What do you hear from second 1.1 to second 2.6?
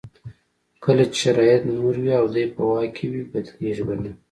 چې شرایط نور وي او دی